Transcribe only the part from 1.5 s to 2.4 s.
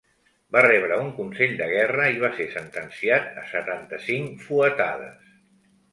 de guerra i va